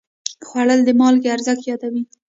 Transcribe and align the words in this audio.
خوړل 0.47 0.79
د 0.85 0.89
مالګې 0.99 1.29
ارزښت 1.35 1.63
یادوي 1.69 2.03